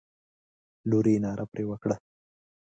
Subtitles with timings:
[0.89, 1.95] لور یې ناره پر وکړه.